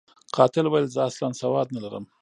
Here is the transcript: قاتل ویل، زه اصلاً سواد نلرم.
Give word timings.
قاتل 0.35 0.65
ویل، 0.67 0.87
زه 0.95 1.01
اصلاً 1.09 1.27
سواد 1.41 1.67
نلرم. 1.75 2.05